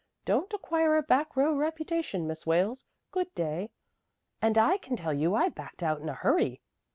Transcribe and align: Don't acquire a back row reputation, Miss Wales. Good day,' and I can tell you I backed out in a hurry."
Don't 0.25 0.51
acquire 0.51 0.97
a 0.97 1.03
back 1.03 1.35
row 1.35 1.53
reputation, 1.55 2.25
Miss 2.25 2.43
Wales. 2.43 2.85
Good 3.11 3.31
day,' 3.35 3.69
and 4.41 4.57
I 4.57 4.79
can 4.79 4.95
tell 4.95 5.13
you 5.13 5.35
I 5.35 5.49
backed 5.49 5.83
out 5.83 6.01
in 6.01 6.09
a 6.09 6.15
hurry." 6.15 6.59